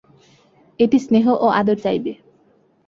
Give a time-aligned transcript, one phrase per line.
[0.79, 2.11] এটি স্নেহ ও আদর চাইবে।